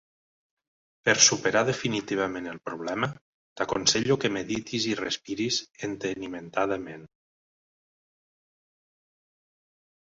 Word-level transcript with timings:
Per 1.09 1.13
superar 1.25 1.61
definitivament 1.67 2.47
el 2.53 2.57
problema 2.71 3.09
t'aconselle 3.61 4.17
que 4.25 4.33
medites 4.39 4.89
i 4.93 4.97
respires 5.03 5.61
entenimentadament. 5.91 7.09